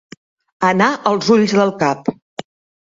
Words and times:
Anar 0.69 0.87
als 1.13 1.31
ulls 1.37 1.55
del 1.61 1.77
cap. 1.87 2.13